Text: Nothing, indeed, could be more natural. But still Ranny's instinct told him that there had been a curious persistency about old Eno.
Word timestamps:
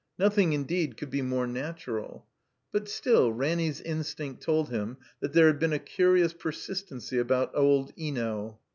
Nothing, 0.17 0.53
indeed, 0.53 0.97
could 0.97 1.11
be 1.11 1.21
more 1.21 1.45
natural. 1.45 2.25
But 2.71 2.89
still 2.89 3.31
Ranny's 3.31 3.79
instinct 3.79 4.41
told 4.41 4.69
him 4.69 4.97
that 5.19 5.33
there 5.33 5.45
had 5.45 5.59
been 5.59 5.73
a 5.73 5.77
curious 5.77 6.33
persistency 6.33 7.19
about 7.19 7.51
old 7.53 7.93
Eno. 7.95 8.59